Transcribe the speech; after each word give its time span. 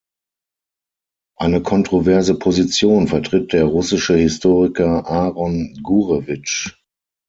Eine 1.37 1.61
kontroverse 1.61 2.33
Position 2.39 3.07
vertritt 3.07 3.53
der 3.53 3.65
russische 3.65 4.15
Historiker 4.15 5.05
Aron 5.05 5.79
Gurewitsch. 5.83 6.75